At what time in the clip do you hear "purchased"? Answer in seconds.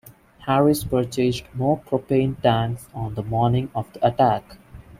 0.83-1.43